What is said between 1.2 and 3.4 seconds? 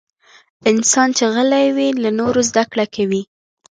غلی وي، له نورو زدکړه کوي.